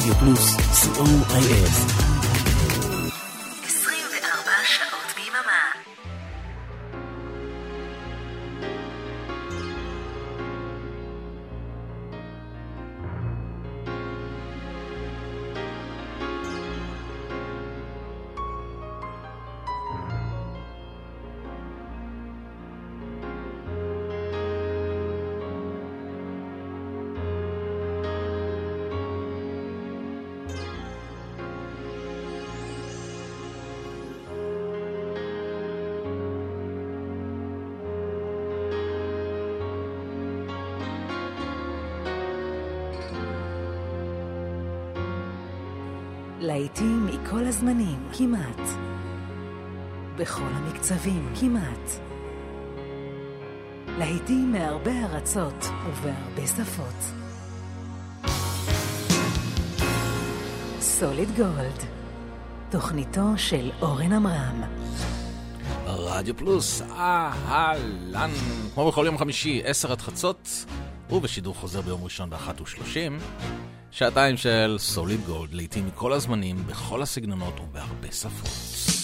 [0.00, 2.09] רדיו פלוס, co.il
[51.04, 51.90] המקצבים, כמעט.
[53.98, 56.94] להיטים מהרבה ארצות ובהרבה שפות.
[60.80, 61.84] סוליד גולד,
[62.70, 64.62] תוכניתו של אורן עמרם.
[65.86, 68.30] רדיו פלוס, אהלן.
[68.74, 70.64] כמו בכל יום חמישי, עשר עד חצות,
[71.10, 73.18] ובשידור חוזר ביום ראשון באחת ושלושים.
[73.90, 78.99] שעתיים של סוליד גולד, לעיתים מכל הזמנים, בכל הסגנונות ובהרבה שפות.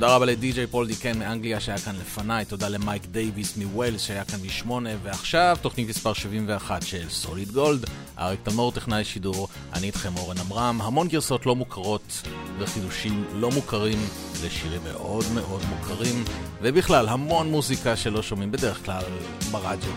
[0.00, 4.38] תודה רבה לדי.ג'יי פול דיקן מאנגליה שהיה כאן לפניי, תודה למייק דייוויס מווילס שהיה כאן
[4.46, 7.84] משמונה, ועכשיו תוכנית מספר 71 של Solid Gold.
[8.18, 12.22] אריק תלמור טכנאי שידור, אני איתכם אורן עמרם, המון גרסות לא מוכרות
[12.58, 13.98] וחידושים לא מוכרים
[14.44, 16.24] לשירים מאוד מאוד מוכרים,
[16.62, 19.02] ובכלל המון מוזיקה שלא שומעים בדרך כלל
[19.50, 19.92] ברדיו.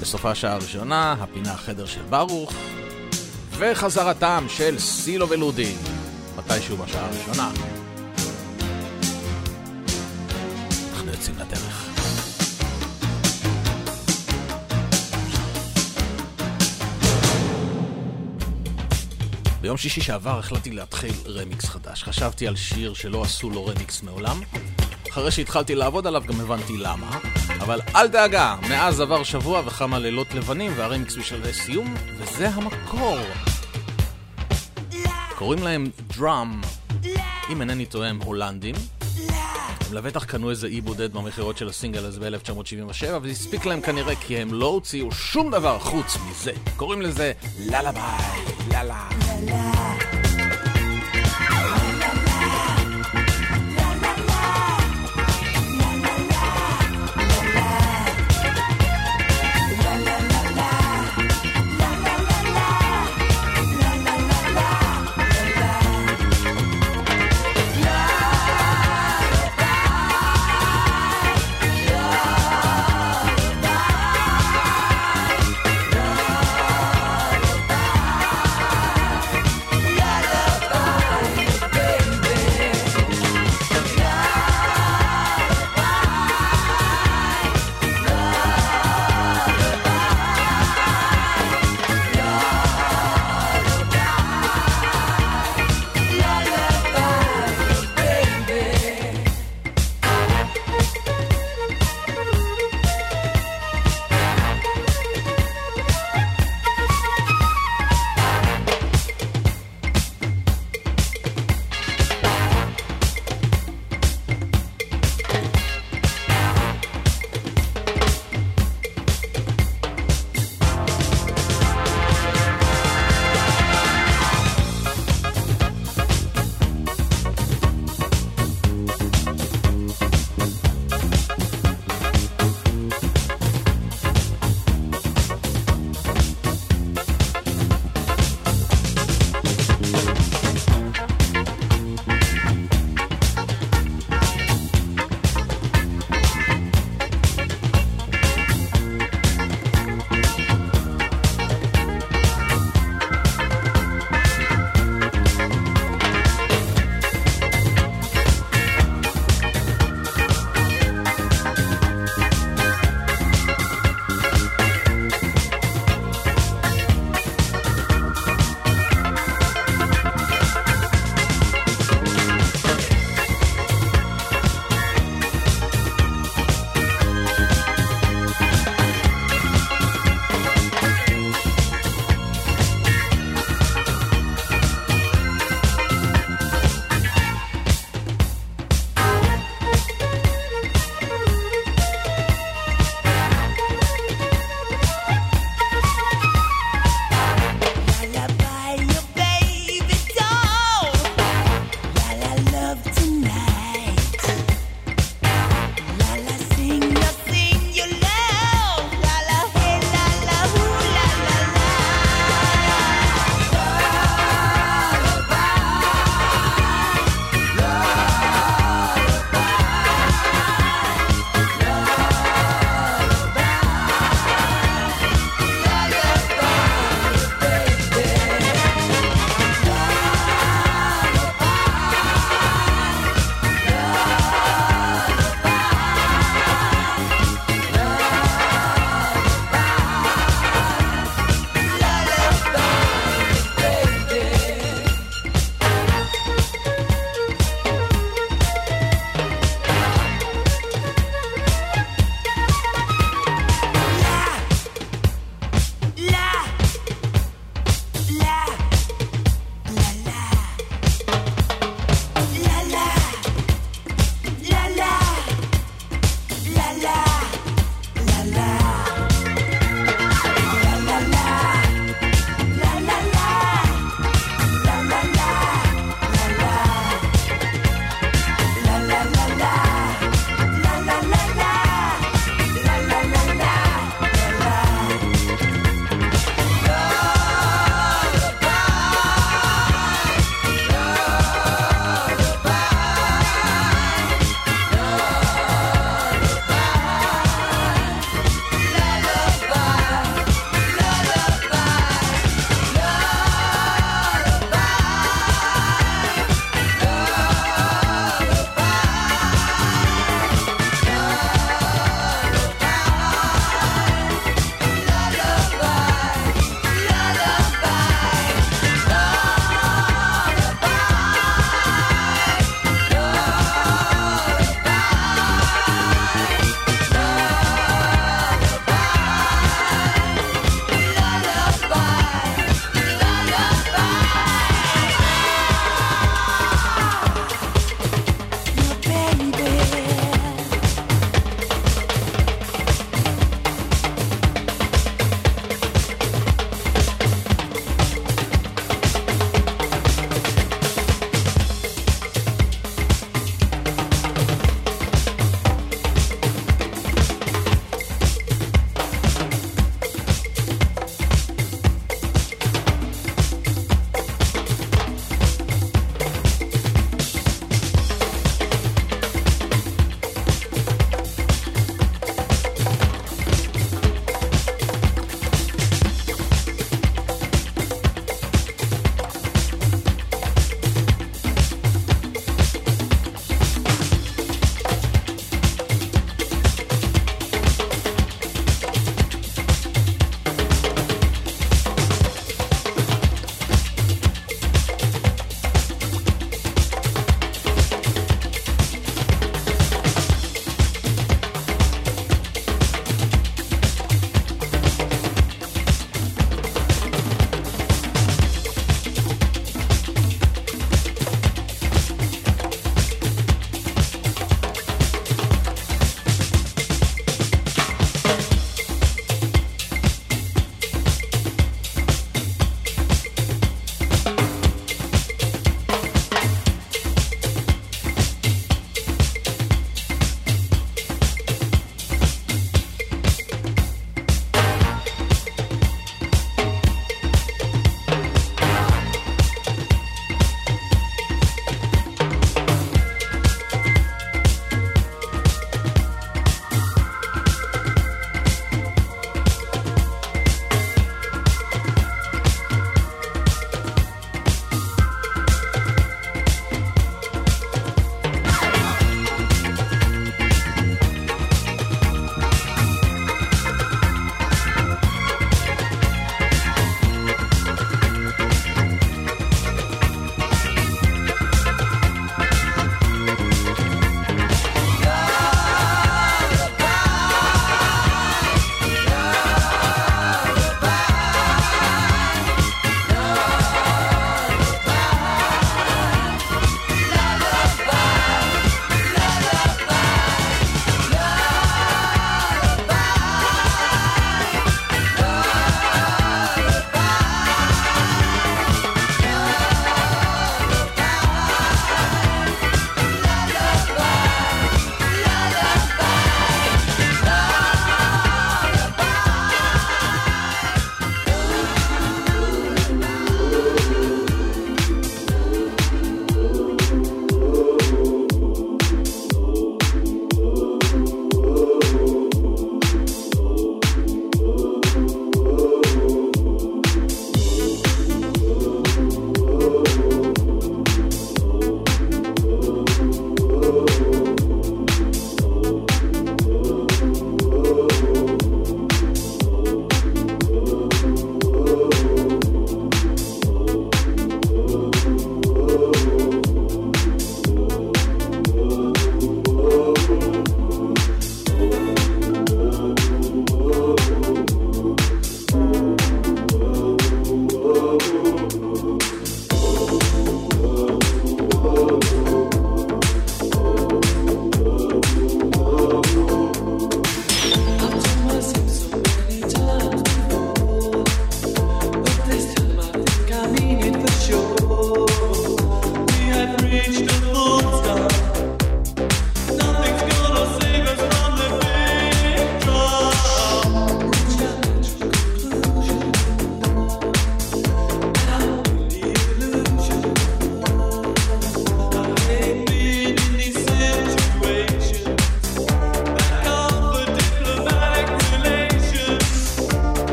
[0.00, 2.52] בסוף השעה הראשונה, הפינה חדר של ברוך,
[3.58, 5.74] וחזרתם של סילו ולודי,
[6.36, 7.50] מתישהו בשעה הראשונה.
[10.92, 11.88] אנחנו יוצאים לדרך.
[19.60, 22.04] ביום שישי שעבר החלטתי להתחיל רמיקס חדש.
[22.04, 24.40] חשבתי על שיר שלא עשו לו רמיקס מעולם,
[25.10, 27.18] אחרי שהתחלתי לעבוד עליו גם הבנתי למה.
[27.60, 33.18] אבל אל דאגה, מאז עבר שבוע וכמה לילות לבנים והרמיקס בשלבי סיום, וזה המקור.
[35.34, 36.60] קוראים להם דראם.
[37.50, 38.74] אם אינני טועה הם הולנדים.
[39.86, 44.14] הם לבטח קנו איזה אי בודד במכירות של הסינגל הזה ב-1977, וזה הספיק להם כנראה
[44.14, 46.52] כי הם לא הוציאו שום דבר חוץ מזה.
[46.76, 49.08] קוראים לזה ללה ביי, ללה.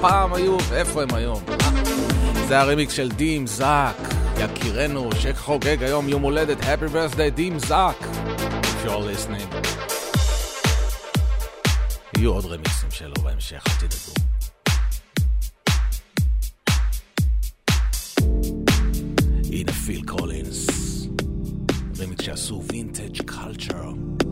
[0.00, 1.42] פעם היו ואיפה הם היום.
[2.48, 3.96] זה הרמיקס של Dim Zach,
[4.38, 7.96] יקירנו, שחוגג היום יום הולדת, Happy birthday Dim Zach.
[8.62, 9.56] If you're listening.
[12.18, 14.12] יהיו עוד רמיקסים שלו בהמשך, אל תדאגו.
[19.52, 20.66] הנה פיל קולינס,
[21.98, 24.25] רמיקס שעשו Vintage Culture.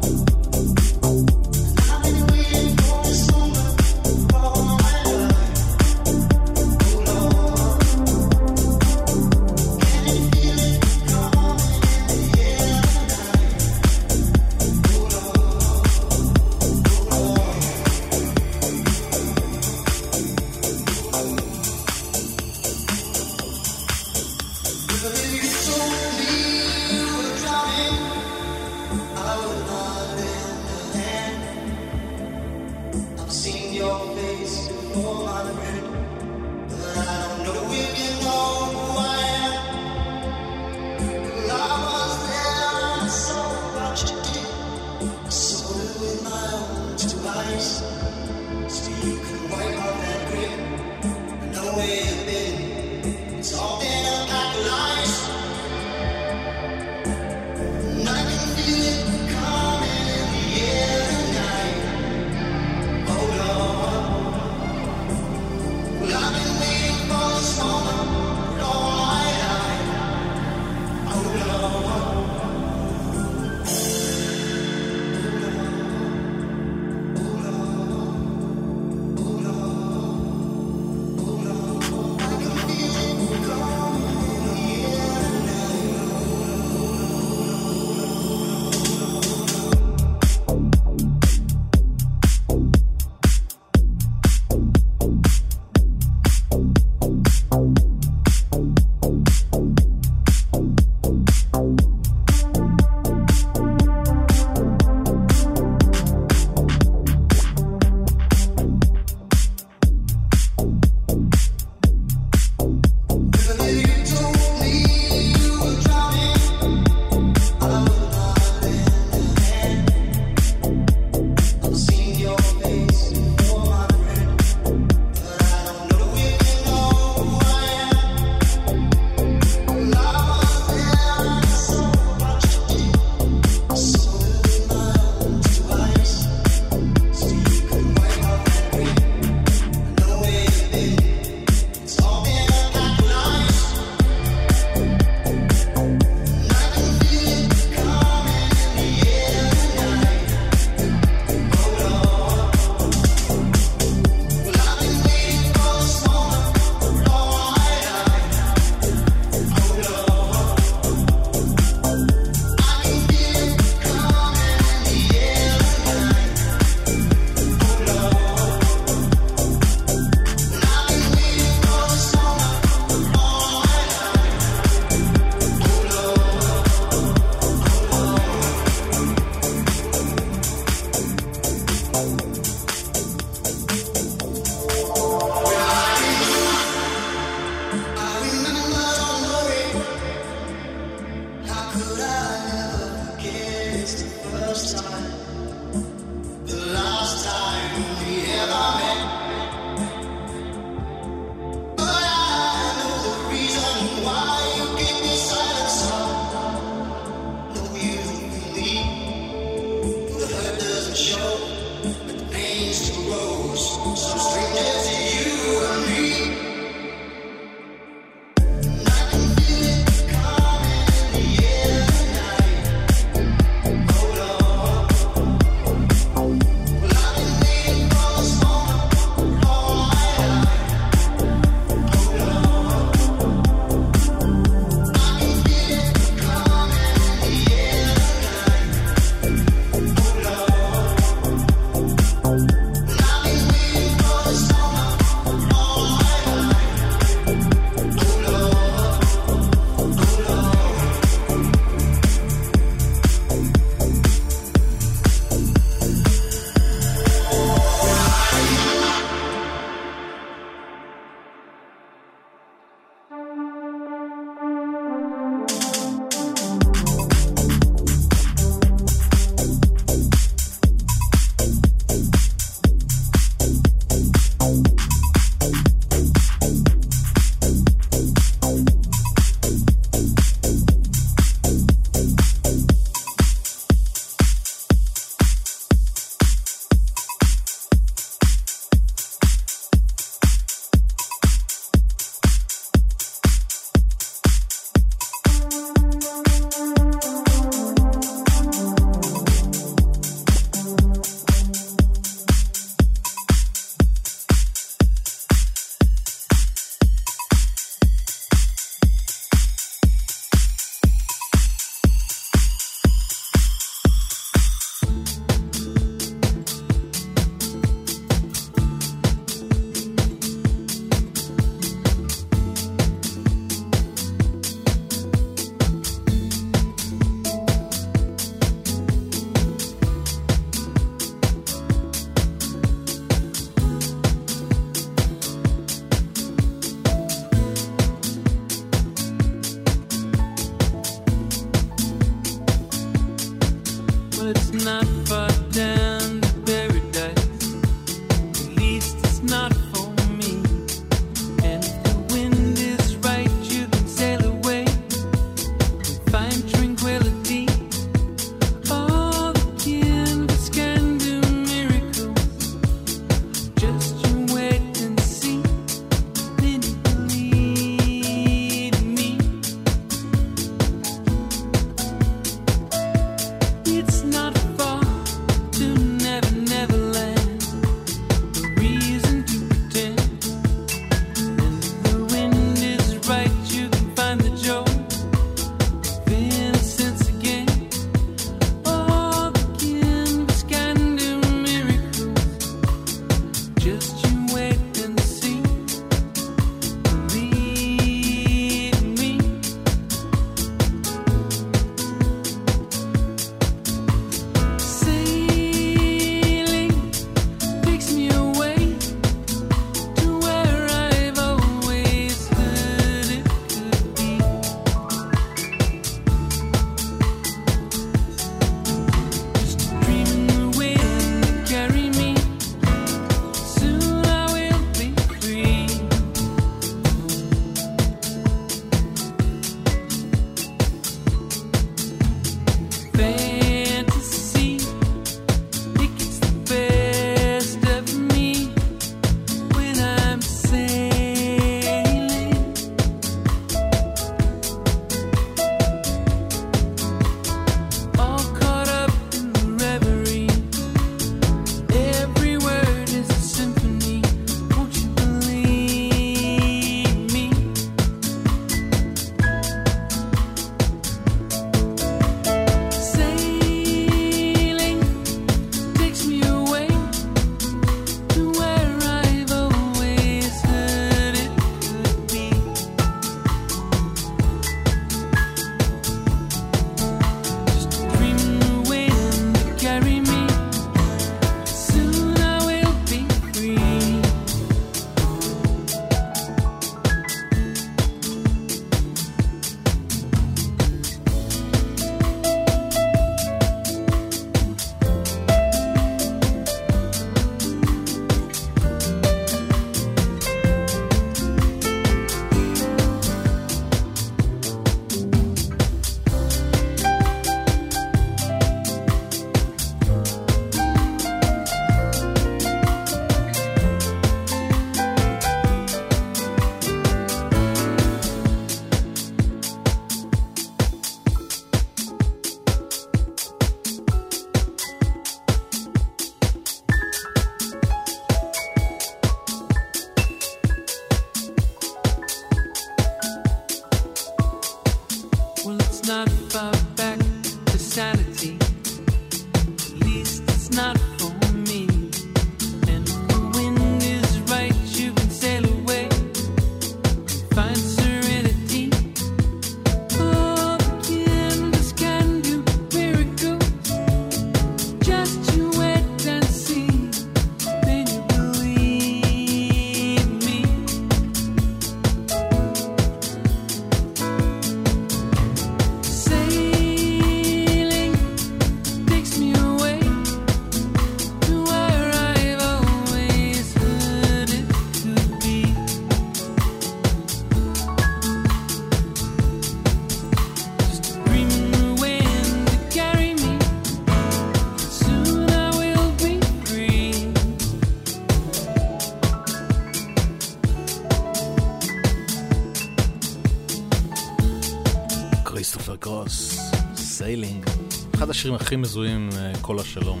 [598.52, 600.00] הכי מזוהים אה, כל השלום.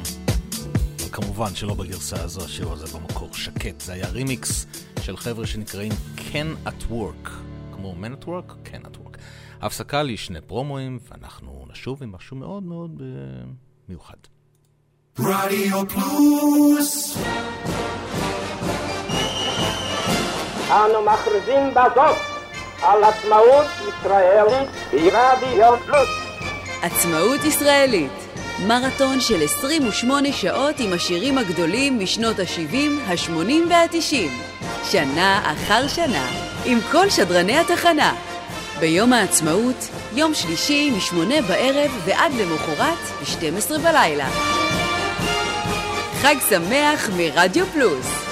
[1.00, 3.80] אבל כמובן שלא בגרסה הזו, השיר הזה במקור שקט.
[3.80, 4.66] זה היה רימיקס
[5.02, 7.30] של חבר'ה שנקראים Can at Work.
[7.74, 8.68] כמו Man at Work?
[8.68, 9.18] Can at Work.
[9.60, 13.48] הפסקה לי שני פרומואים, ואנחנו נשוב עם משהו מאוד מאוד uh,
[13.88, 14.16] מיוחד.
[15.18, 17.18] רדיו פלוס
[20.70, 22.16] אנו מכריזים בזאת
[22.82, 26.22] על עצמאות ישראלית ברדיו פלוס
[26.82, 28.12] עצמאות ישראלית,
[28.66, 34.30] מרתון של 28 שעות עם השירים הגדולים משנות ה-70, ה-80 וה-90.
[34.90, 36.26] שנה אחר שנה,
[36.64, 38.14] עם כל שדרני התחנה.
[38.80, 44.28] ביום העצמאות, יום שלישי מ-8 בערב ועד למחרת ב-12 בלילה.
[46.20, 48.31] חג שמח מרדיו פלוס.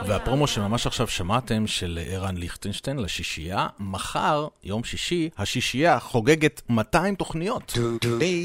[0.11, 7.77] והפרומו שממש עכשיו שמעתם של ערן ליכטנשטיין לשישייה, מחר, יום שישי, השישייה חוגגת 200 תוכניות.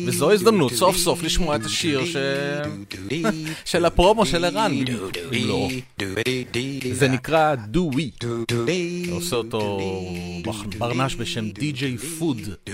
[0.07, 2.17] וזו הזדמנות סוף סוף לשמוע את השיר ש...
[3.65, 4.73] של הפרומו של ערן,
[5.33, 5.69] לא.
[6.93, 8.27] זה נקרא Do We.
[9.11, 9.81] עושה אותו
[10.79, 12.71] ברנש בשם DJ Food.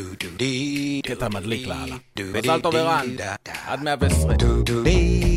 [1.02, 1.96] קטע מדליק לאללה.
[2.34, 3.06] מזל טוב ערן,
[3.66, 5.31] עד 110.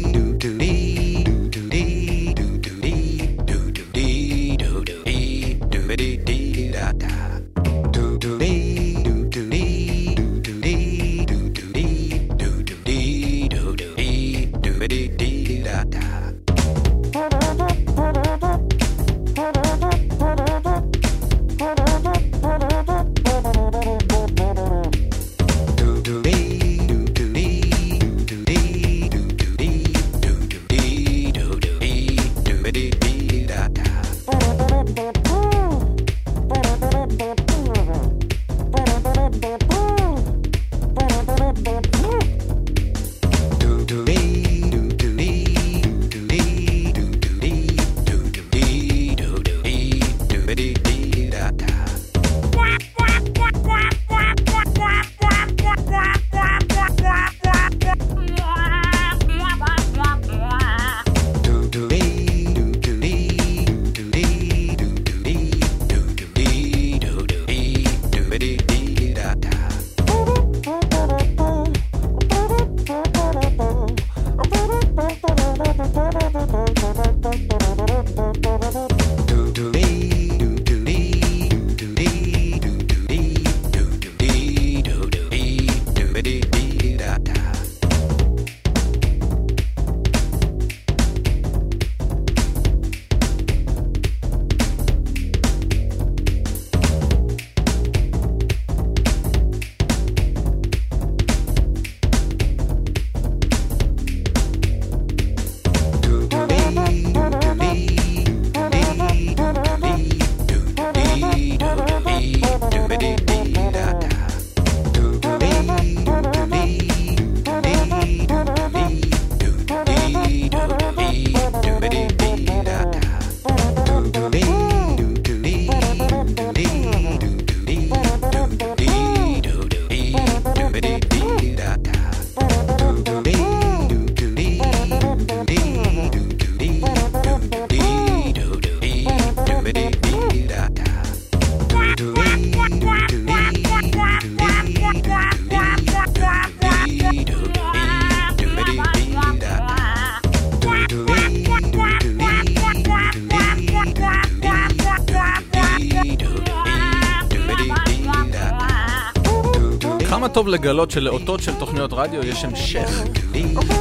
[160.36, 162.90] טוב לגלות שלאותות של תוכניות רדיו יש המשך.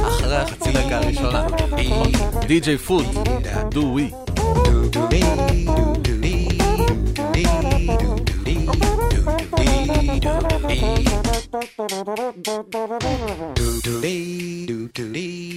[0.07, 1.47] אחרי החצי דקה הראשונה.
[2.47, 3.05] די.ג'יי פוד,
[3.71, 4.11] דו ווי.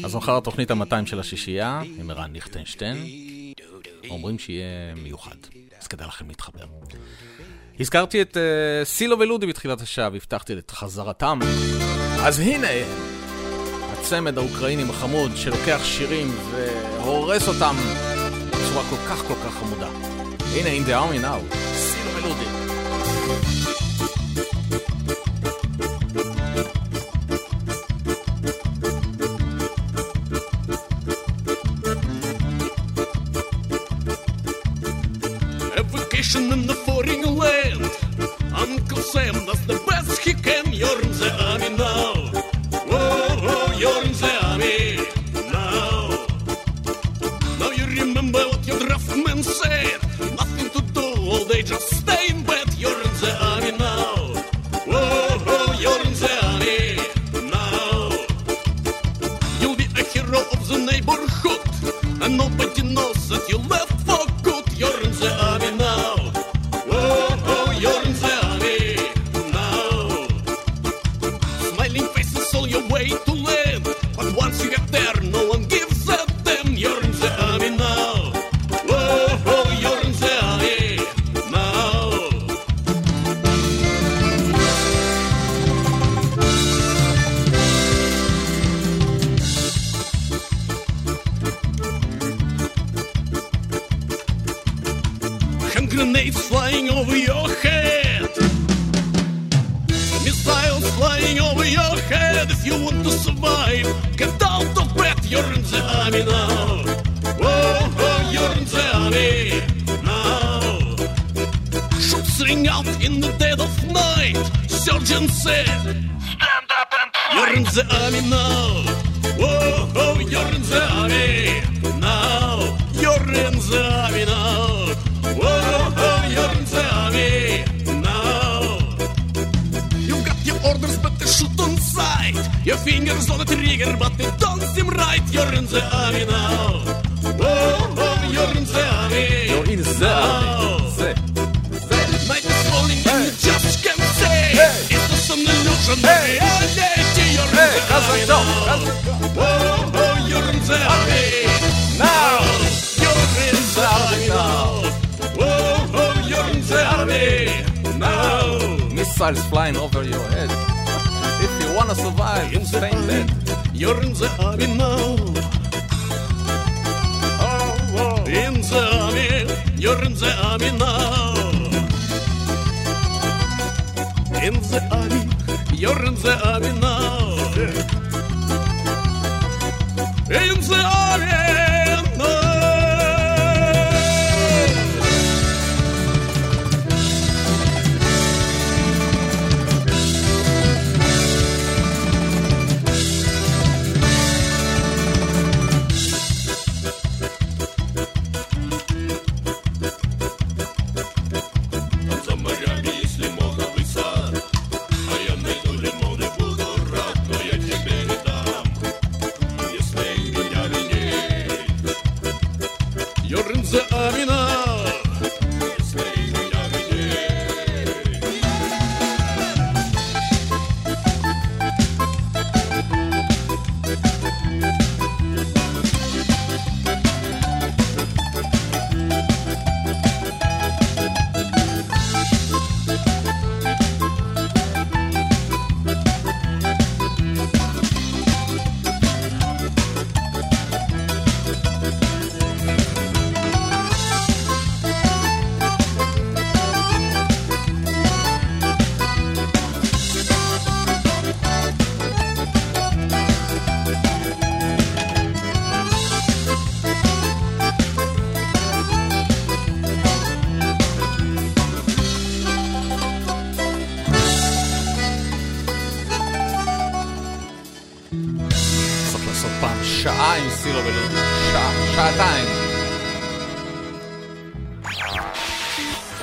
[0.05, 2.97] אז מחר התוכנית ה-200 של השישייה עם ערן ליכטנשטיין.
[4.11, 5.37] אומרים שיהיה מיוחד,
[7.81, 8.41] הזכרתי את uh,
[8.85, 11.39] סילו ולודי בתחילת השעה והבטחתי את חזרתם.
[12.21, 12.69] אז הנה
[13.93, 16.31] הצמד האוקראיני החמוד שלוקח שירים
[17.01, 17.77] והורס אותם
[18.47, 19.89] בצורה כל כך כל כך חמודה.
[20.53, 22.69] הנה, in the army now, סילו ולודי.
[38.59, 40.48] Uncle Sam, that's the best he can.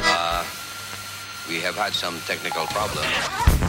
[0.03, 0.45] Uh,
[1.49, 3.64] we have had some technical problems.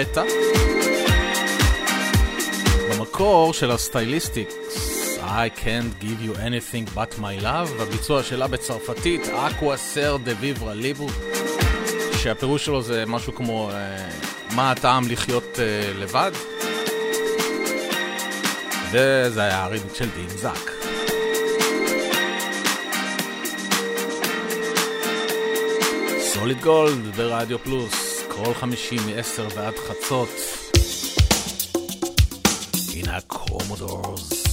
[0.00, 0.22] Nicoletta.
[2.90, 9.20] במקור של ה Stylistics, I can't give you anything but my love, הביצוע שלה בצרפתית,
[9.28, 11.06] À quoi sert de vivre libre,
[12.18, 16.32] שהפירוש שלו זה משהו כמו uh, מה הטעם לחיות uh, לבד.
[18.92, 20.70] וזה היה הרימיקס של Dim Zach.
[26.20, 28.09] סוליד גולד ברדיו פלוס,
[28.44, 30.28] כל חמישי מ-10 ועד חצות.
[32.94, 34.50] הנה הקומודורס.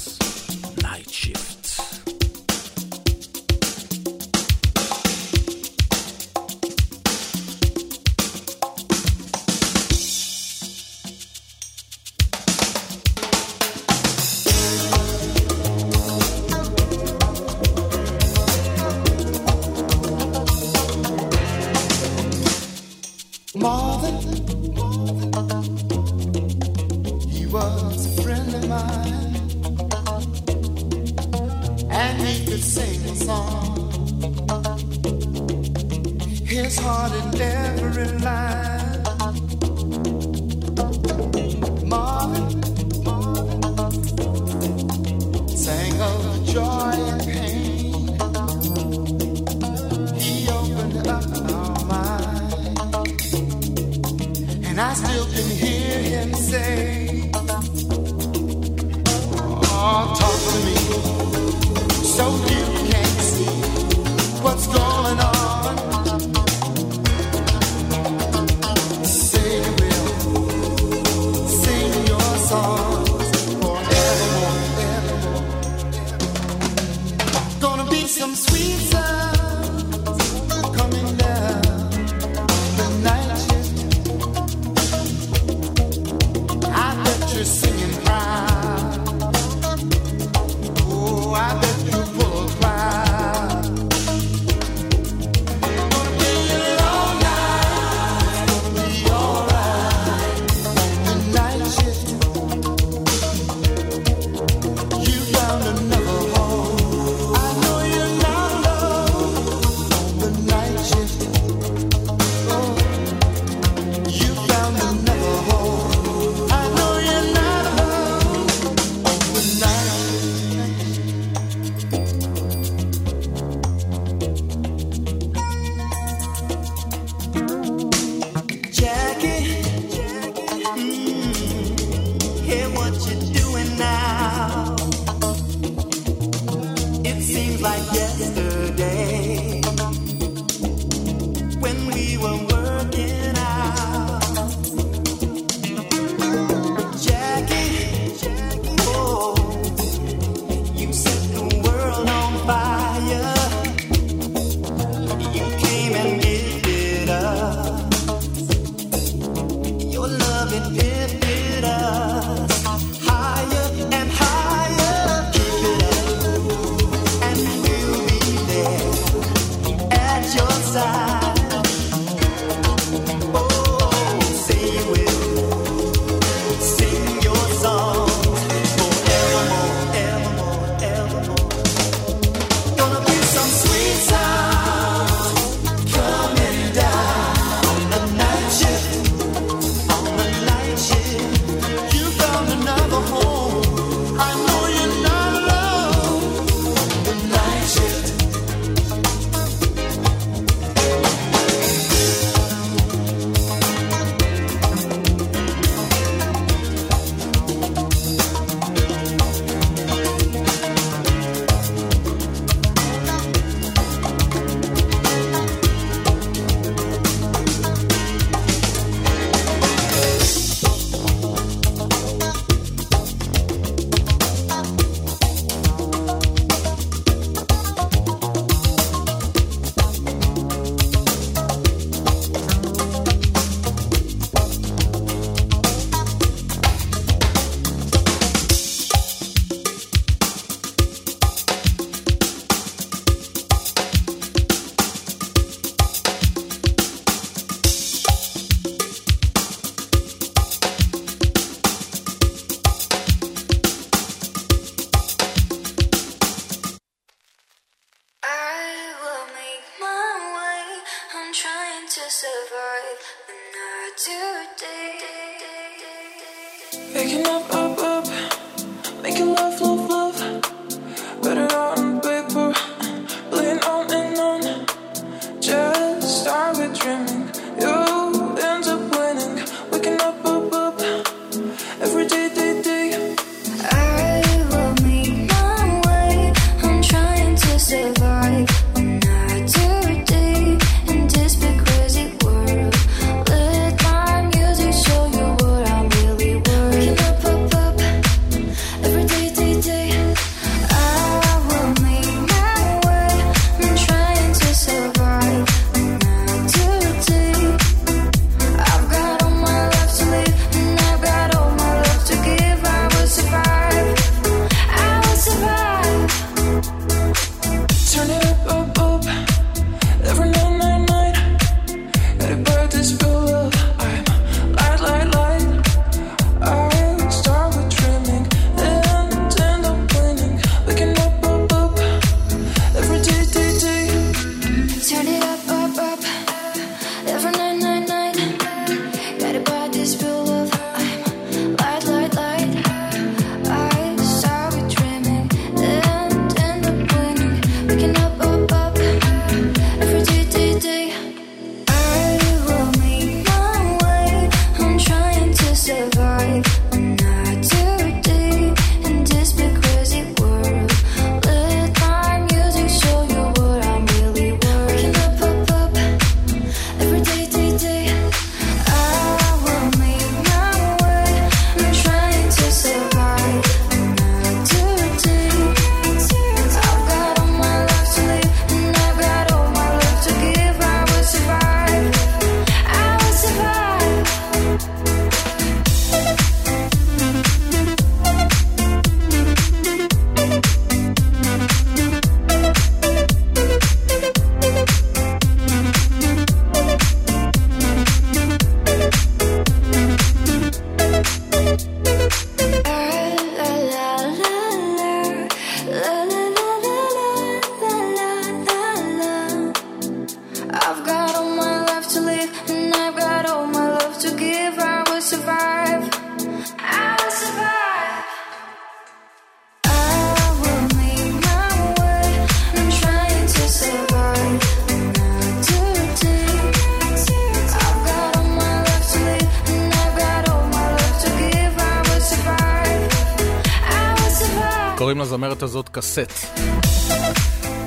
[435.57, 436.37] הזאת קסט.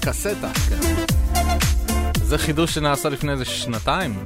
[0.01, 1.05] קסטה, כן.
[2.23, 4.25] זה חידוש שנעשה לפני איזה שנתיים,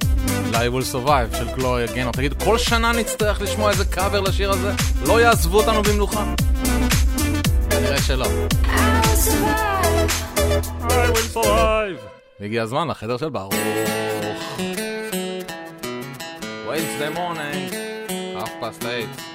[0.53, 2.11] ל-I will survive של קלוריה גנר.
[2.11, 4.73] תגיד, כל שנה נצטרך לשמוע איזה קאבר לשיר הזה?
[5.07, 6.25] לא יעזבו אותנו במנוחה?
[7.71, 8.27] כנראה שלא.
[10.81, 12.01] I will survive.
[12.41, 13.55] הגיע הזמן לחדר של ברוך.
[16.69, 17.73] Wednesday morning,
[18.37, 19.34] half past eight.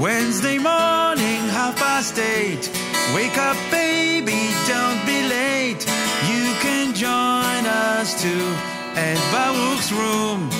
[0.00, 2.70] Wednesday morning, half past eight.
[3.16, 4.38] Wake up, baby,
[4.68, 5.82] don't be late.
[6.30, 8.46] You can join us too
[8.94, 10.50] at Baruch's room.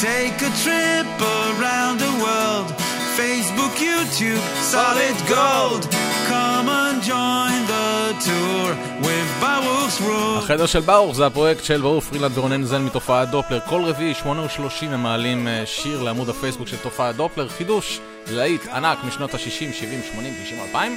[0.00, 1.08] Take a trip
[1.56, 2.68] around the world.
[3.16, 6.05] Facebook, YouTube, solid gold.
[6.28, 7.88] Come and join the
[8.26, 8.68] tour
[9.06, 10.38] with Baruch's room.
[10.38, 13.60] החדר של ברוך זה הפרויקט של ברוך פרילנד ורונן זן מתופעת דופלר.
[13.60, 17.48] כל רביעי, 8:30 הם מעלים שיר לעמוד הפייסבוק של תופעת דופלר.
[17.48, 18.00] חידוש,
[18.30, 20.96] להיט ענק משנות ה-60, 70, 80, 90, 2000.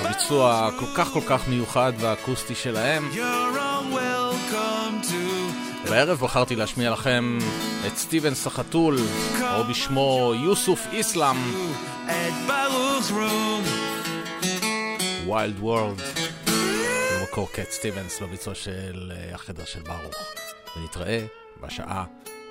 [0.00, 3.10] הביצוע כל כך כל כך מיוחד והאקוסטי שלהם.
[5.88, 7.38] בערב בחרתי להשמיע לכם
[7.86, 8.98] את סטיבן סחטול,
[9.56, 11.36] או בשמו יוסוף איסלאם.
[15.27, 16.01] ויילד וורלד.
[17.19, 20.15] במקור קט סטיבנס בביצוע של החדר של ברוך.
[20.77, 21.25] ונתראה
[21.61, 22.03] בשעה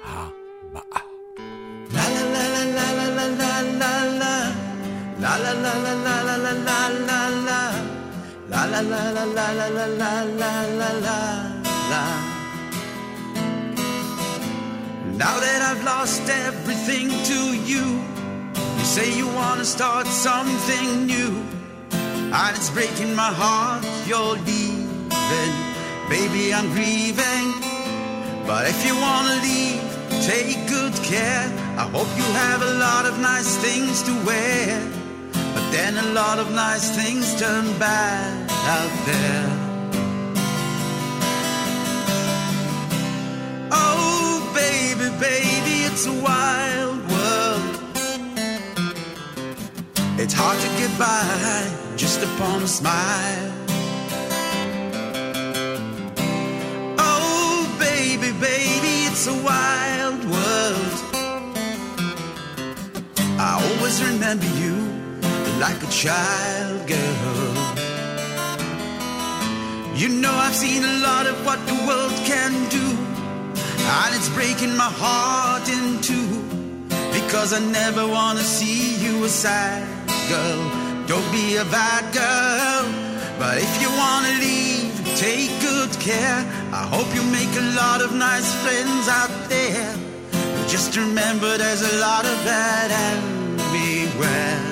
[0.04, 1.00] הבאה.
[15.22, 17.40] Now that I've lost everything to
[17.70, 17.84] you,
[18.78, 21.55] you say you wanna start something new.
[22.33, 24.87] and it's breaking my heart you're leaving.
[26.09, 27.47] Baby, I'm grieving,
[28.45, 29.81] but if you wanna leave,
[30.25, 31.47] take good care.
[31.77, 34.81] I hope you have a lot of nice things to wear,
[35.53, 39.49] but then a lot of nice things turn bad out there.
[43.71, 47.06] Oh, baby, baby, it's a wild
[50.19, 53.51] It's hard to get by just upon a smile.
[56.97, 60.97] Oh, baby, baby, it's a wild world.
[63.37, 64.73] I always remember you
[65.59, 67.53] like a child girl.
[69.95, 72.85] You know I've seen a lot of what the world can do,
[73.99, 76.41] and it's breaking my heart in two
[77.13, 79.96] because I never wanna see you a sad
[80.29, 80.59] girl.
[81.07, 82.83] Don't be a bad girl,
[83.39, 86.39] but if you wanna leave, take good care.
[86.71, 89.95] I hope you make a lot of nice friends out there.
[90.31, 93.19] But just remember there's a lot of bad and
[93.71, 94.63] beware.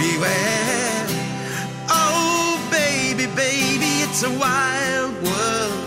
[0.00, 1.04] Beware.
[1.90, 5.86] Oh, baby, baby, it's a wild world.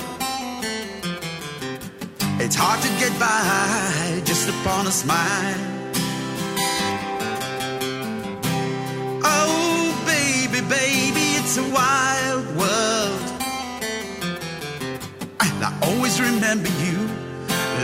[2.43, 5.78] It's hard to get by just upon a smile.
[9.23, 13.21] Oh, baby, baby, it's a wild world.
[15.41, 16.97] And I always remember you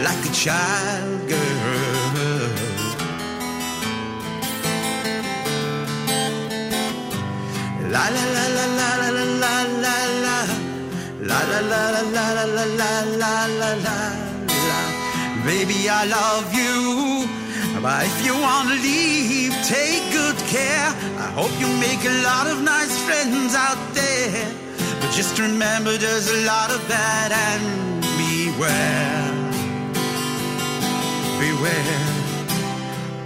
[0.03, 2.51] like a child girl.
[7.93, 10.37] La la la la la la la la la la
[11.29, 13.97] La la la la la la la la la la la
[15.45, 17.27] Baby, I love you
[17.85, 20.89] But if you wanna leave, take good care.
[21.25, 24.47] I hope you make a lot of nice friends out there.
[24.99, 27.63] But just remember there's a lot of bad and
[28.17, 29.33] beware.
[31.37, 32.05] Beware.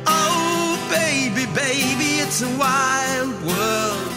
[0.06, 4.12] Oh, baby, baby, it's a wild world.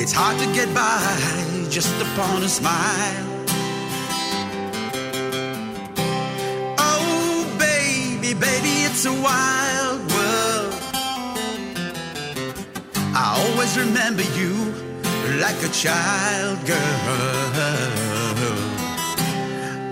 [0.00, 3.27] It's hard to get by just upon a smile.
[8.34, 10.74] Baby, baby, it's a wild world.
[13.14, 14.52] I always remember you
[15.40, 16.78] like a child girl.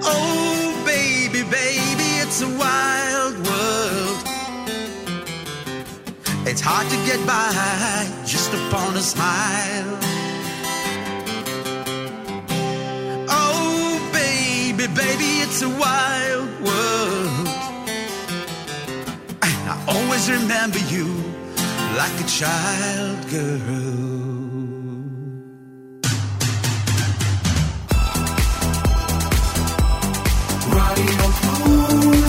[0.02, 4.18] Oh, baby, baby, it's a wild world.
[6.46, 9.98] It's hard to get by just upon a smile.
[13.30, 17.45] Oh, baby, baby, it's a wild world.
[20.08, 21.06] Always remember you
[21.98, 24.36] like a child girl.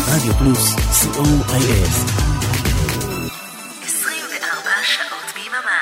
[0.07, 1.89] רדיו פלוס, co.il
[3.83, 5.79] 24 שעות ביממה.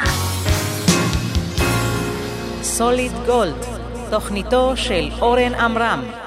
[2.63, 3.65] סוליד גולד,
[4.09, 6.24] תוכניתו של אורן עמרם.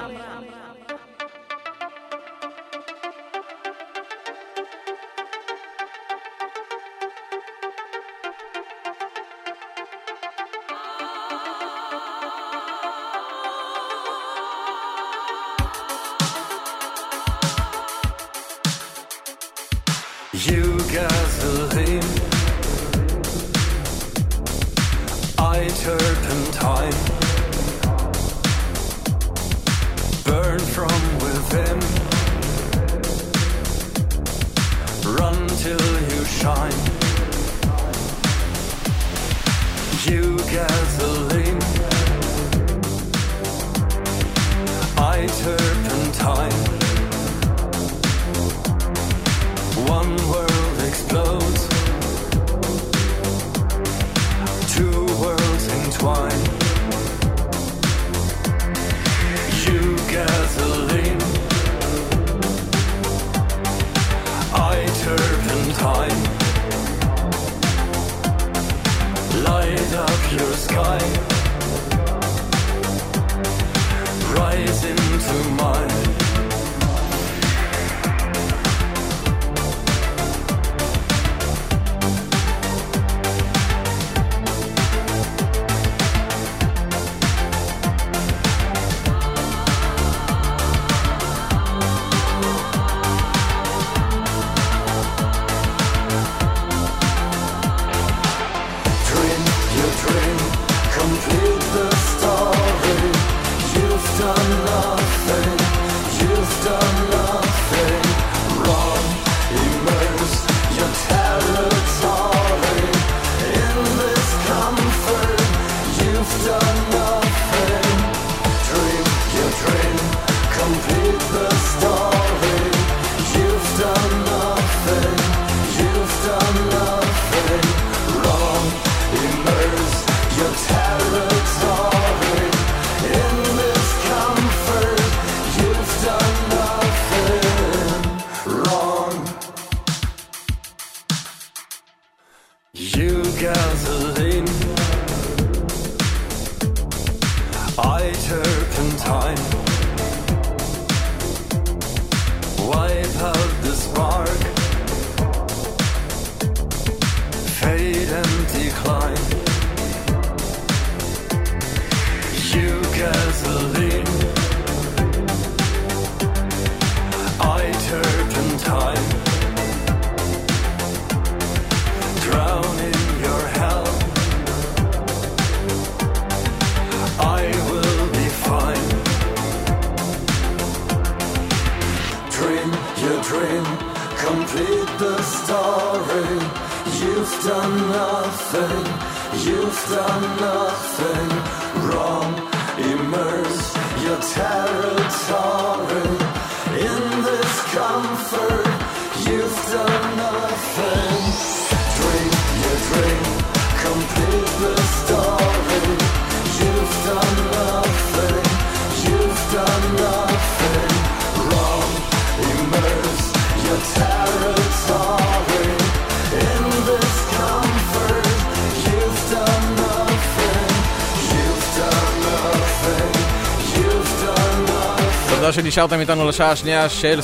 [225.79, 227.21] שנשארתם איתנו לשעה השנייה של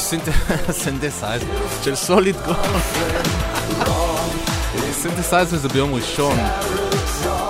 [0.72, 1.42] סינתסייז,
[1.84, 2.60] של Solid Gold.
[4.92, 6.38] סינתסייזר זה ביום ראשון,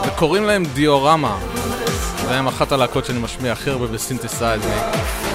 [0.07, 1.37] וקוראים להם Diorama,
[2.27, 4.69] והם אחת הלהקות שאני משמיע הכי הרבה בסינתסייזר,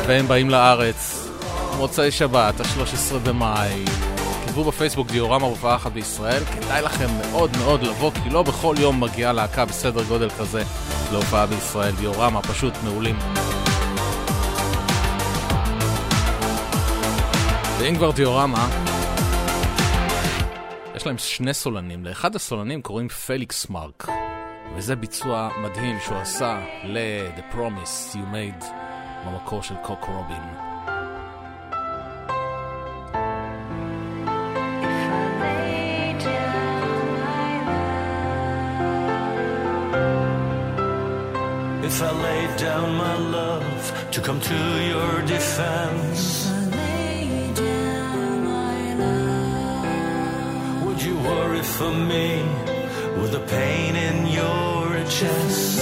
[0.07, 1.29] והם באים לארץ,
[1.77, 3.85] מוצאי שבת, ה-13 במאי.
[4.47, 9.01] כתבו בפייסבוק Diorama הופעה אחת בישראל, כדאי לכם מאוד מאוד לבוא, כי לא בכל יום
[9.01, 10.63] מגיעה להקה בסדר גודל כזה
[11.13, 11.93] להופעה בישראל.
[12.01, 13.17] דיורמה פשוט מעולים.
[17.81, 18.69] ואם כבר דיורמה,
[20.95, 22.05] יש להם שני סולנים.
[22.05, 24.09] לאחד הסולנים קוראים פליקס מרק,
[24.77, 28.65] וזה ביצוע מדהים שהוא עשה ל-The Promise You Made
[29.27, 30.43] במקור של קוק רובין.
[41.83, 44.59] If I laid down my love to come to
[44.93, 46.40] your defense,
[51.81, 52.43] for me
[53.19, 54.85] with the pain in your
[55.17, 55.81] chest?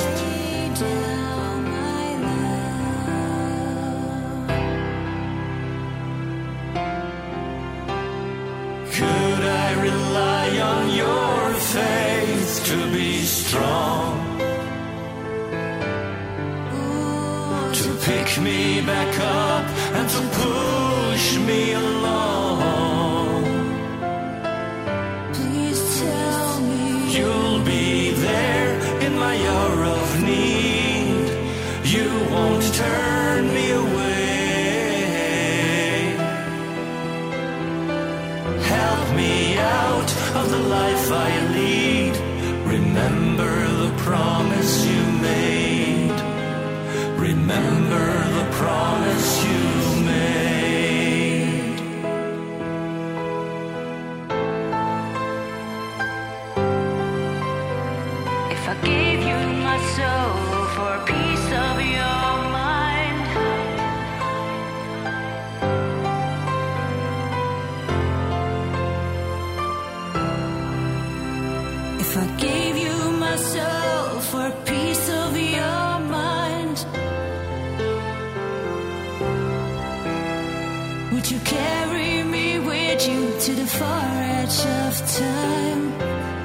[8.97, 11.39] Could I rely on your
[11.75, 14.15] faith to be strong?
[17.81, 21.88] to pick me back up and to push me along.
[81.19, 86.38] Would you carry me with you to the far edge of time?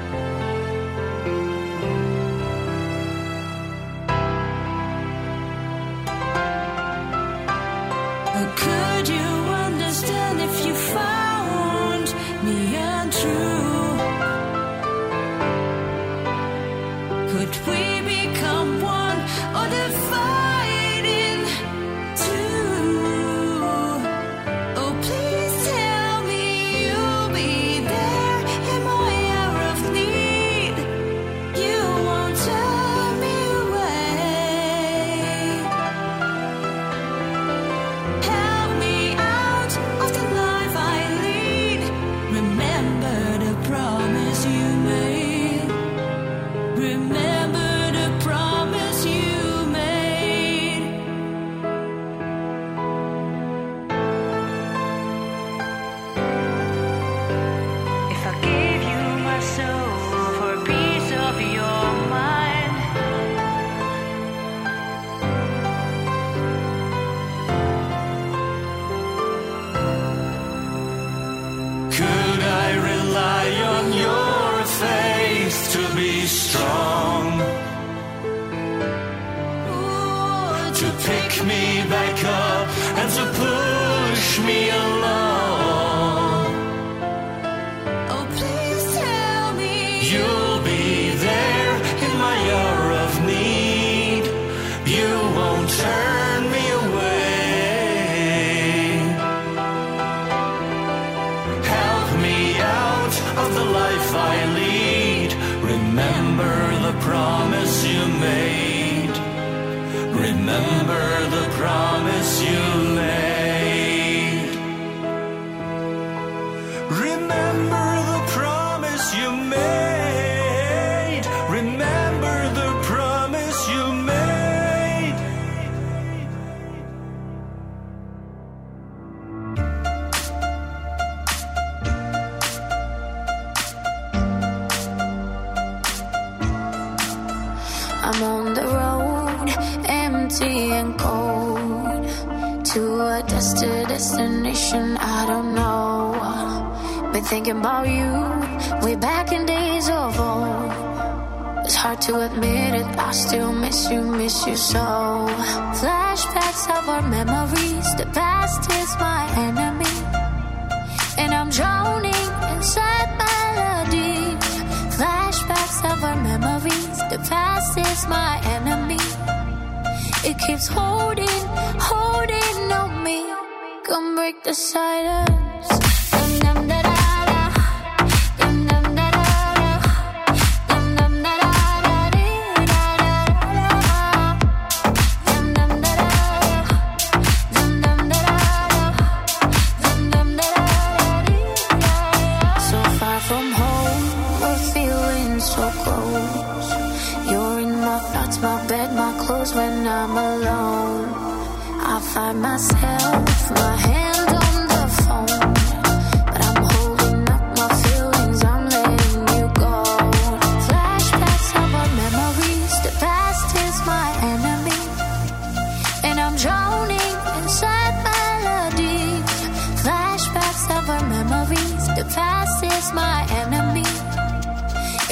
[222.84, 223.88] is my enemy.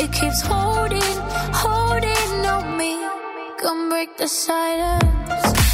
[0.03, 1.17] It keeps holding,
[1.65, 2.95] holding on me.
[3.61, 5.72] Come break the silence.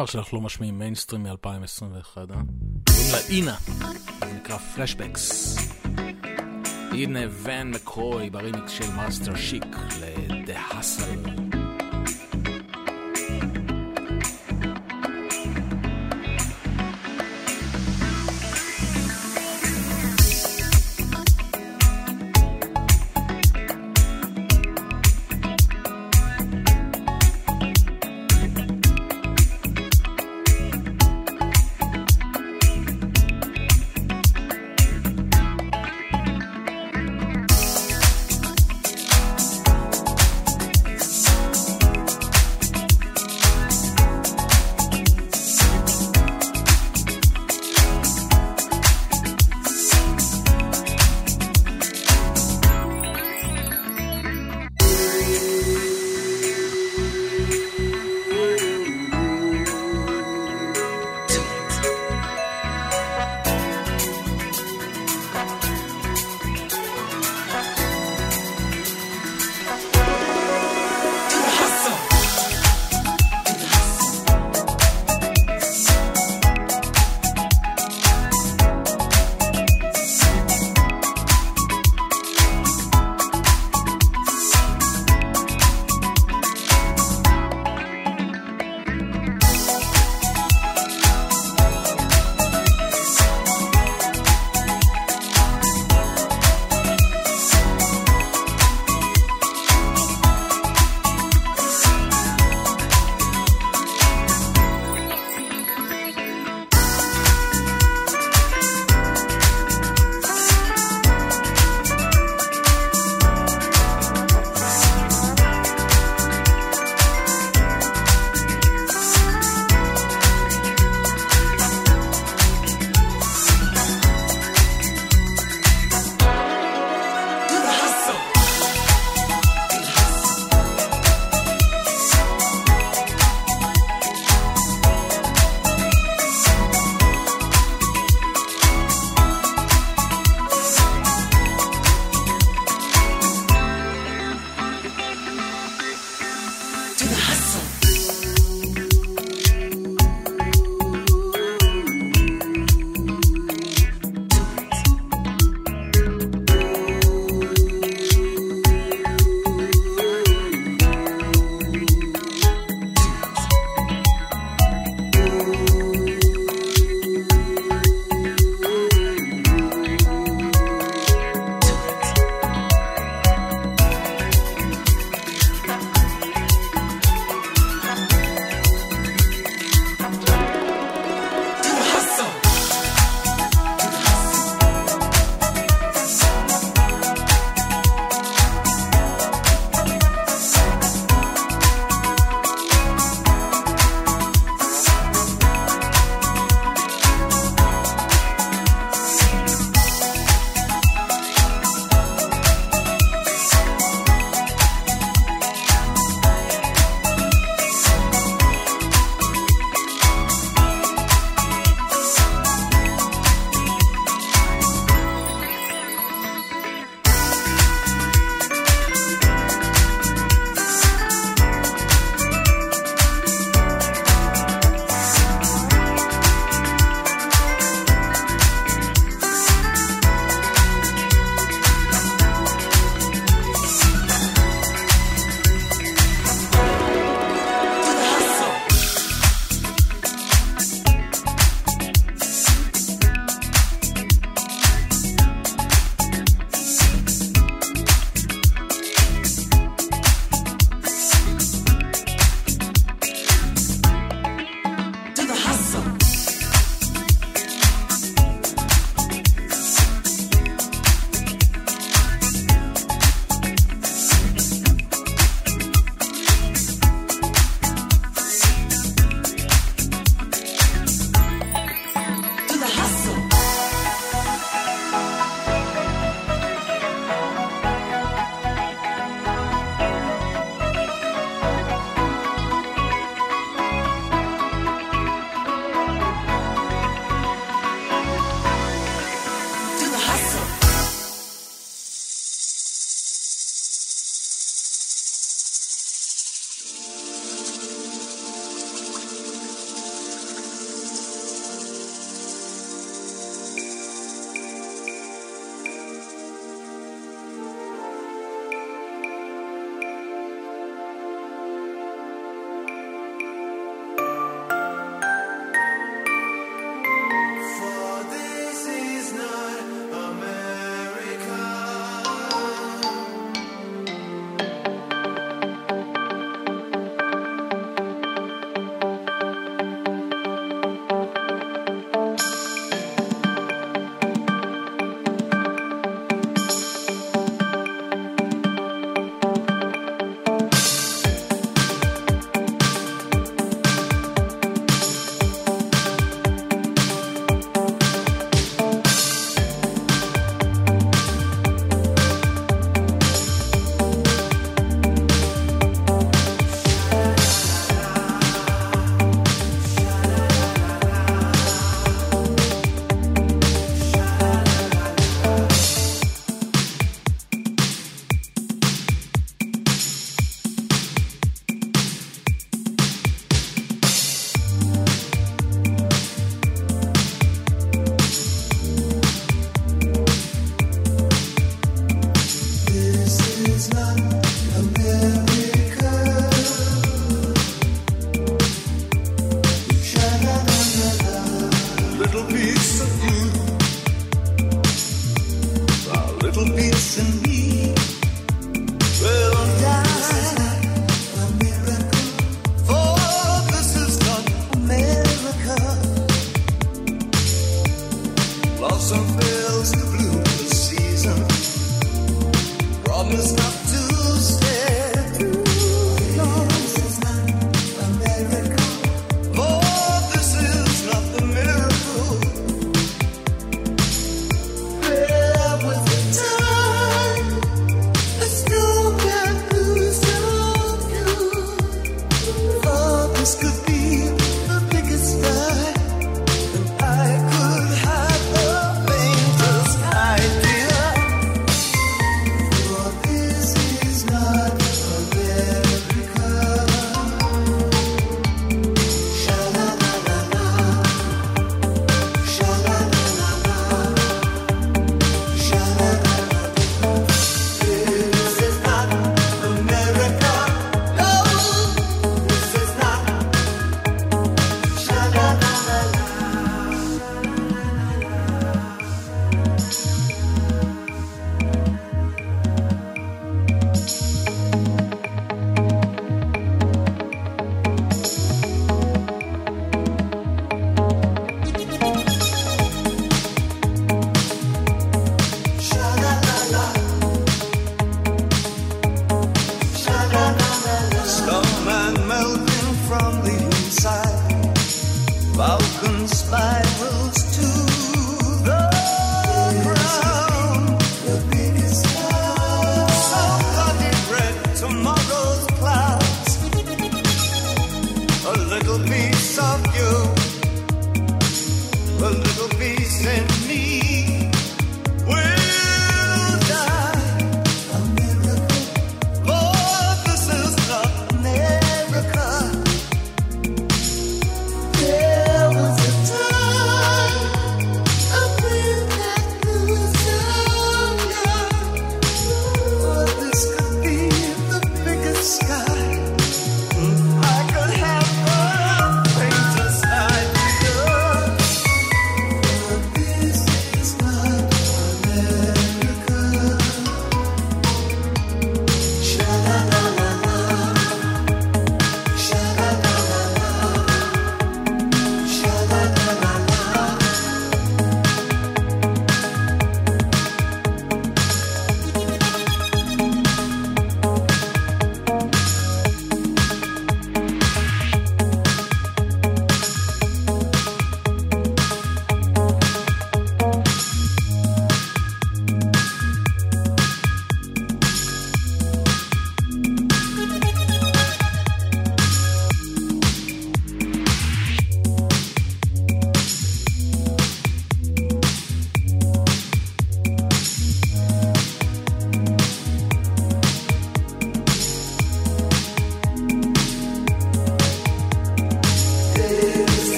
[0.00, 2.24] ז'אנר שאנחנו לא משמיעים מיינסטרים מ-2021, אה?
[2.86, 3.56] קוראים לה Inna,
[4.20, 5.56] זה נקרא Flashbacks.
[6.92, 9.64] הנה Van McCoy ברימיקס של Master Chic
[10.00, 11.49] ל-The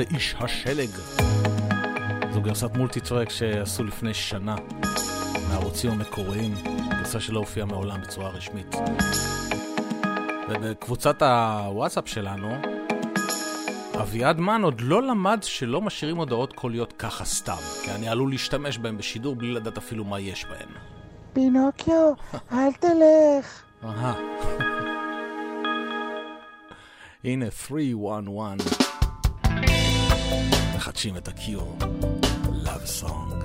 [0.00, 0.90] ואיש השלג.
[2.32, 4.56] זו גרסת מולטי-טרק שעשו לפני שנה
[5.48, 6.54] מהערוצים המקוריים,
[6.88, 8.74] גרסה שלא הופיעה מעולם בצורה רשמית.
[10.48, 12.54] ובקבוצת הוואטסאפ שלנו,
[14.00, 18.78] אביעד מן עוד לא למד שלא משאירים הודעות קוליות ככה סתם, כי אני עלול להשתמש
[18.78, 20.68] בהן בשידור בלי לדעת אפילו מה יש בהן.
[21.32, 22.12] פינוקיו,
[22.52, 23.62] אל תלך.
[23.84, 24.14] אהה.
[27.24, 28.89] הנה, 311.
[30.76, 31.76] מחדשים את הקיור,
[32.64, 33.39] Love Song.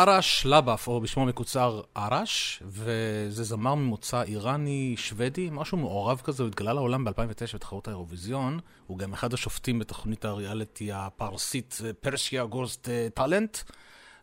[0.00, 6.72] ארש לבאף, או בשמו המקוצר ארש, וזה זמר ממוצא איראני-שוודי, משהו מעורב כזה, הוא התגלה
[6.72, 13.58] לעולם ב-2009 בתחרות האירוויזיון, הוא גם אחד השופטים בתוכנית הריאליטי הפרסית פרסיה גוסט טאלנט,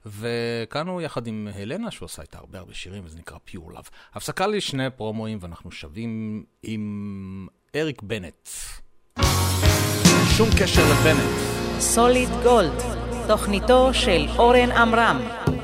[0.06, 3.90] וכאן הוא יחד עם הלנה, שהוא עשה איתה הרבה הרבה שירים, וזה נקרא פיור לאב.
[4.14, 8.50] הפסקה לשני פרומואים, ואנחנו שווים עם אריק בנט.
[10.38, 11.58] שום קשר לבנט.
[11.80, 12.82] סוליד גולד,
[13.28, 15.57] תוכניתו של אורן עמרם.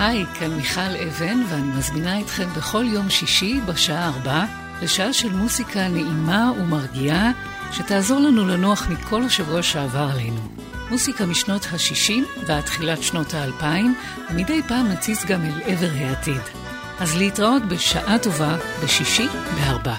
[0.00, 4.44] היי, כאן מיכל אבן, ואני מזמינה אתכם בכל יום שישי בשעה 4
[4.82, 7.30] לשעה של מוסיקה נעימה ומרגיעה,
[7.72, 10.40] שתעזור לנו לנוח מכל השבוע שעבר עלינו.
[10.90, 13.64] מוסיקה משנות ה-60 ועד תחילת שנות ה-2000,
[14.30, 16.42] ומדי פעם נציץ גם אל עבר העתיד.
[17.00, 19.94] אז להתראות בשעה טובה, בשישי בארבע.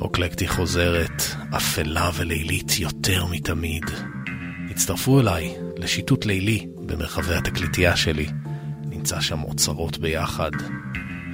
[0.00, 1.22] אוקלקטי חוזרת,
[1.56, 3.84] אפלה ולילית יותר מתמיד.
[4.70, 8.26] הצטרפו אליי לשיטוט לילי במרחבי התקליטייה שלי,
[8.84, 10.50] נמצא שם אוצרות ביחד,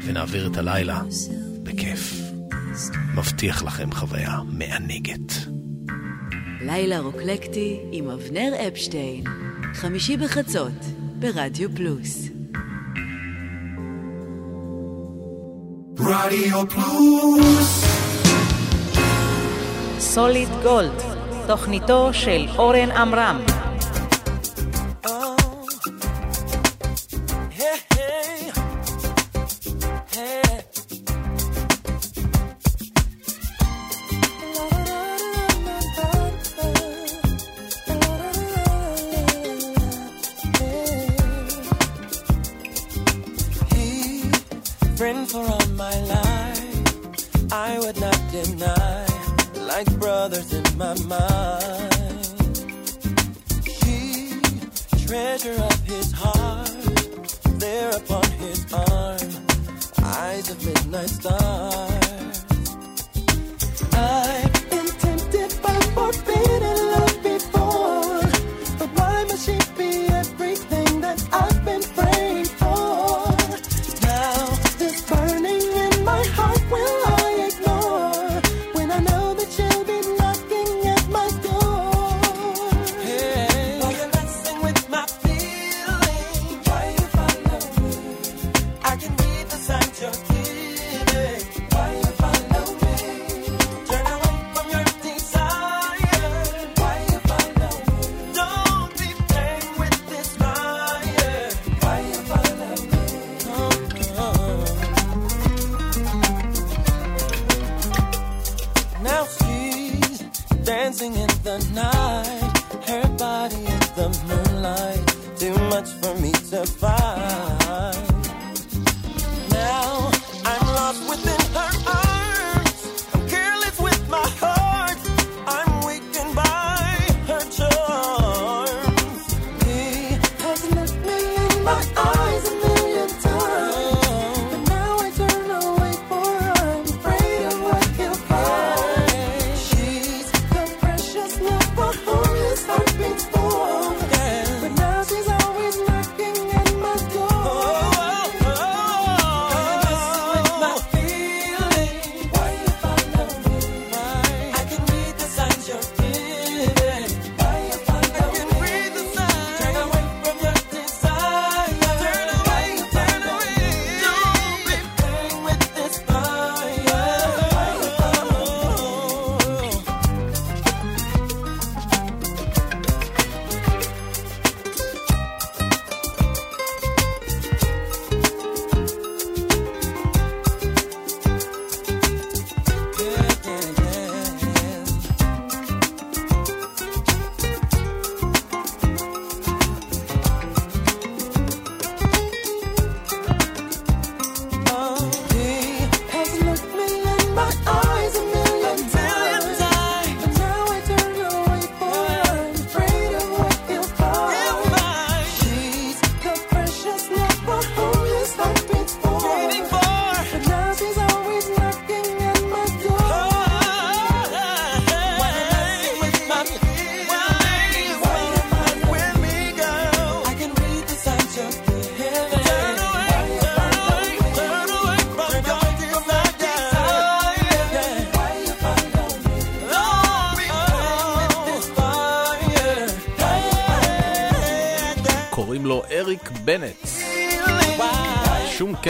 [0.05, 1.02] ונעביר את הלילה
[1.62, 2.20] בכיף.
[3.14, 5.32] מבטיח לכם חוויה מענגת.
[6.60, 9.24] לילה רוקלקטי עם אבנר אפשטיין,
[9.74, 10.85] חמישי בחצות,
[11.18, 12.28] ברדיו פלוס.
[15.98, 17.85] רדיו פלוס
[19.98, 21.02] סוליד גולד,
[21.47, 23.60] תוכניתו של אורן עמרם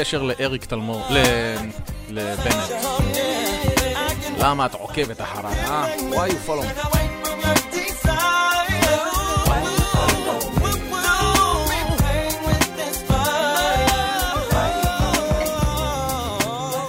[0.00, 1.02] קשר לאריק תלמור,
[2.08, 2.70] לבנט.
[4.38, 5.96] למה את עוקבת אחריי, אה?
[5.96, 7.00] Why you follow me?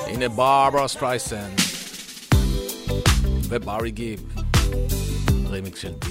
[0.07, 1.49] הנה ברברה סטרייסן
[3.49, 4.23] וברי גיב,
[5.45, 6.10] רימיקס של די.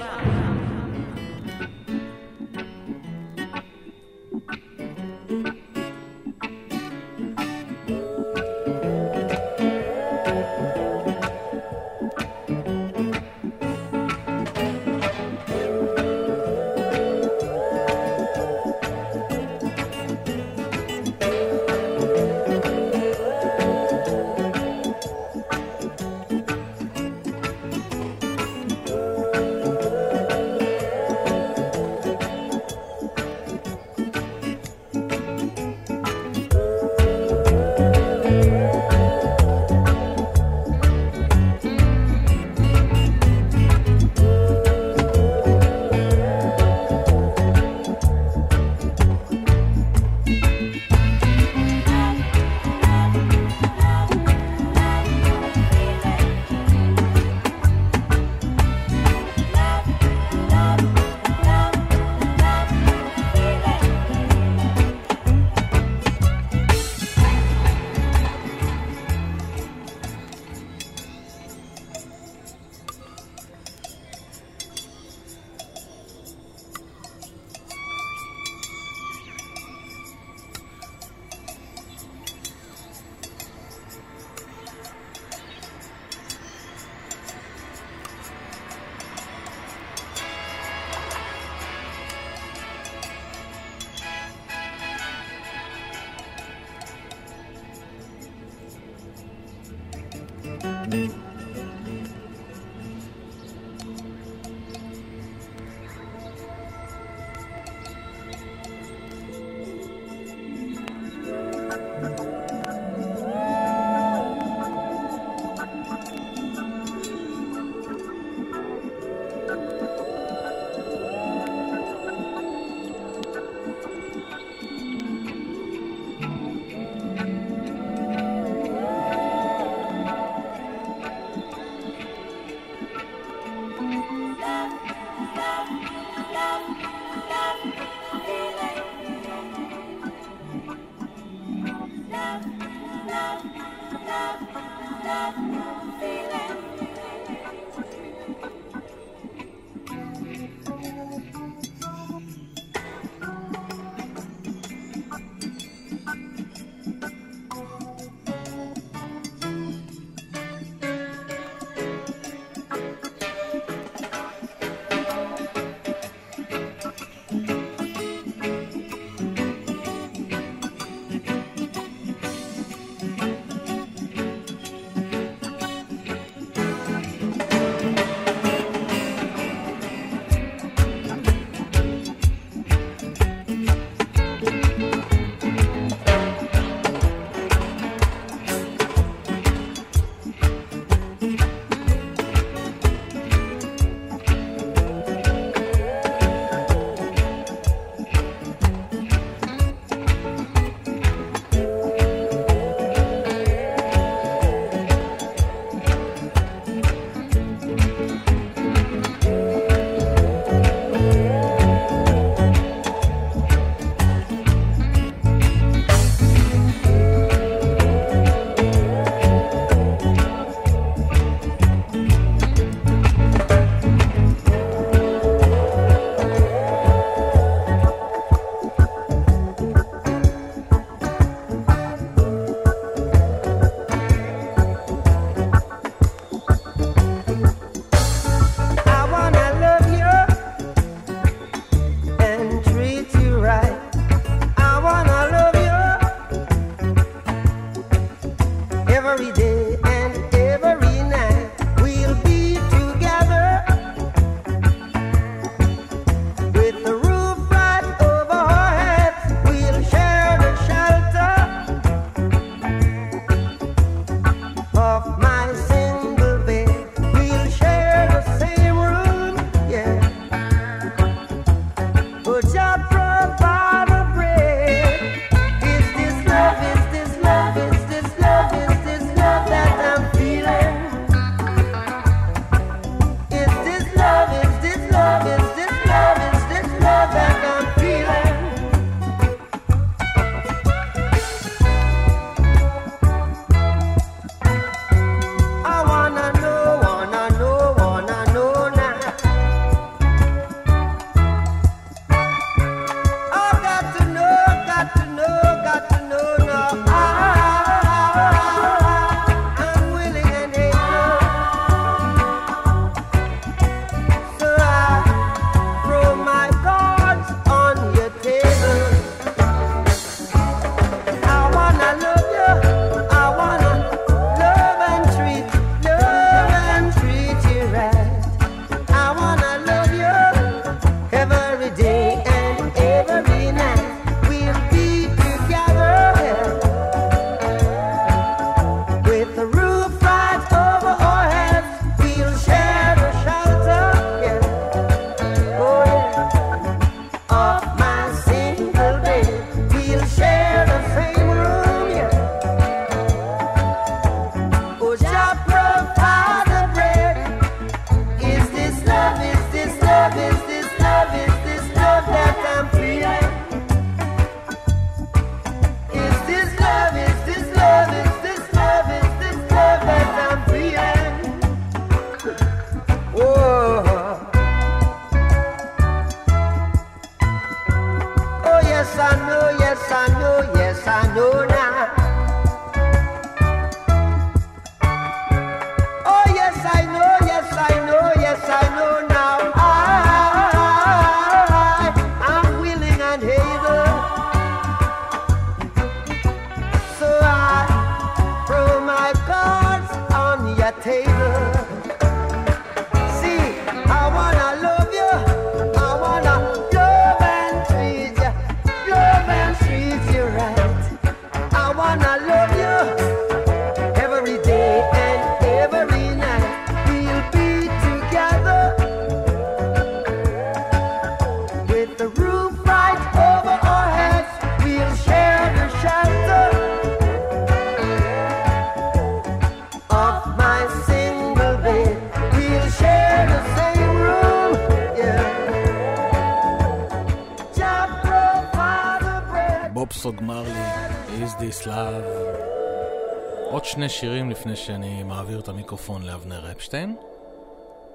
[443.91, 446.95] שירים לפני שאני מעביר את המיקרופון לאבנר אפשטיין.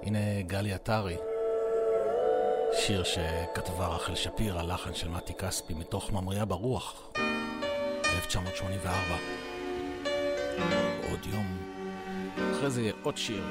[0.03, 1.17] הנה גלי עטרי,
[2.73, 7.11] שיר שכתבה רחל שפירא, לחן של מתי כספי מתוך ממריה ברוח,
[8.17, 8.93] 1984.
[11.11, 11.47] עוד יום,
[12.53, 13.45] אחרי זה יהיה עוד שיר,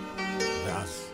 [0.66, 1.12] ואז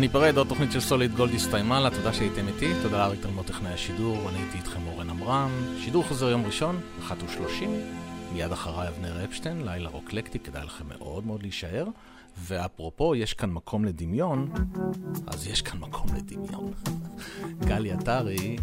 [0.00, 3.72] ניפרד, עוד תוכנית של סוליד גולד הסתיימה לה, תודה שהייתם איתי, תודה לאריק תלמוד טכנאי
[3.72, 5.50] השידור, אני הייתי איתכם אורן עמרם.
[5.78, 7.12] שידור חוזר יום ראשון, 1:30,
[8.32, 11.86] מיד אחריי אבנר אפשטיין, לילה רוקלקטי, כדאי לכם מאוד מאוד להישאר.
[12.38, 14.52] ואפרופו, יש כאן מקום לדמיון,
[15.26, 16.72] אז יש כאן מקום לדמיון.
[17.68, 18.56] גלי עטרי,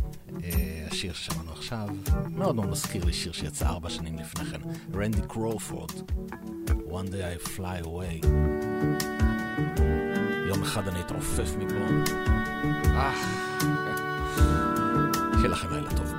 [0.43, 1.87] אה, השיר ששמענו עכשיו,
[2.29, 4.61] מאוד מאוד מזכיר לי שיר שיצא ארבע שנים לפני כן,
[4.93, 5.91] רנדי קרופורד,
[6.97, 8.27] One day I fly away.
[10.47, 12.11] יום אחד אני אתעופף מפה.
[12.85, 13.13] אה.
[15.35, 16.13] שיהיה לכם לילה טוב,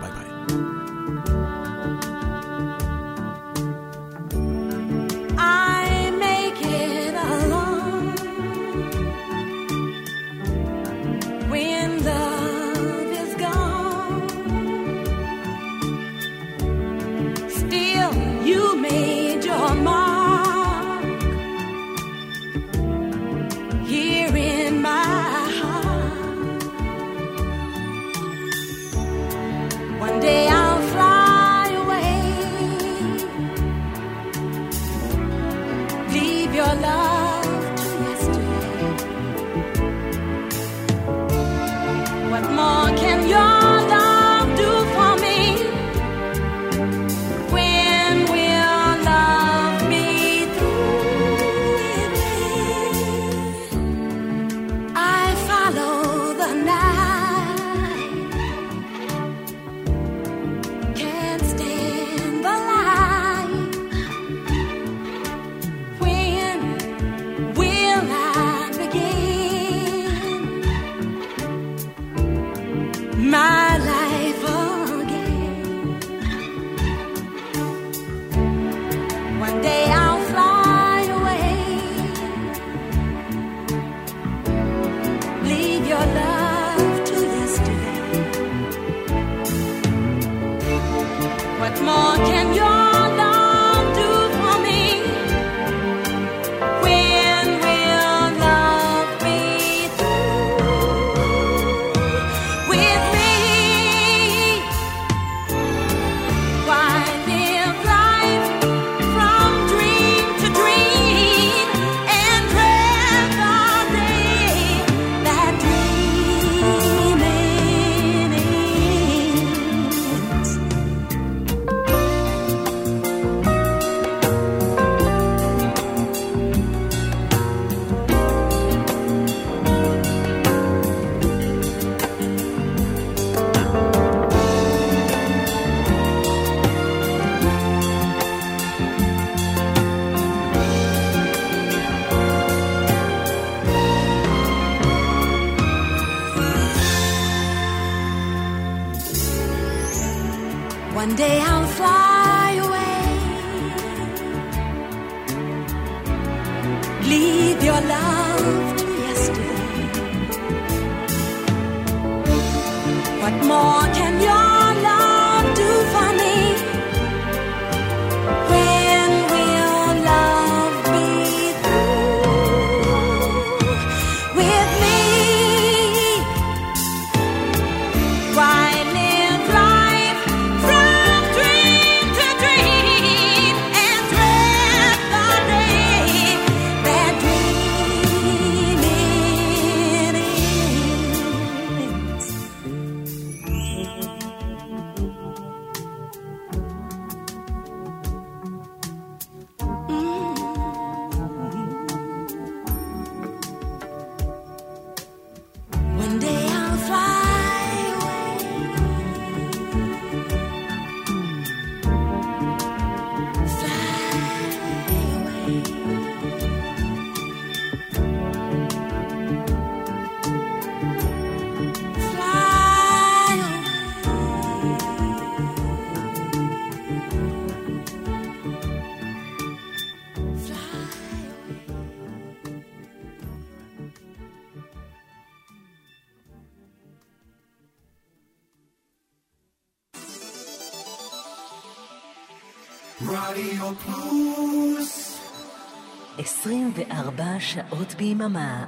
[247.89, 248.68] פלוס 24 שעות ביממה.